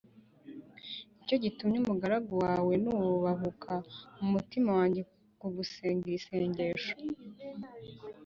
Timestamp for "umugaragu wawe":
1.79-2.73